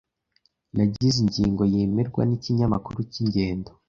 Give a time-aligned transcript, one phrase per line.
[0.75, 3.69] Nagize ingingo yemerwa nikinyamakuru cyingendo.